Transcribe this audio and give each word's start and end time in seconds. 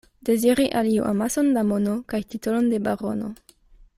Deziri 0.27 0.63
al 0.79 0.87
iu 0.93 1.03
amason 1.09 1.51
da 1.57 1.65
mono 1.73 1.95
kaj 2.13 2.23
titolon 2.33 2.73
de 2.75 2.83
barono. 2.89 3.33